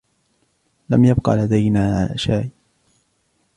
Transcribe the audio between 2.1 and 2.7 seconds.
شاي.